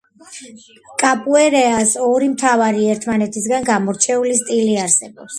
[1.01, 5.29] კაპუეირას ორი მთავარი ერთმანეთისგან გამორჩეული სტილი არსებობს.